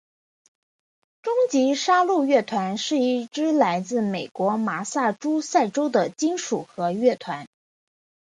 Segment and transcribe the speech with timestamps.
[1.21, 7.45] 终极杀戮乐团是一支来自美国麻萨诸塞州的金属核乐团。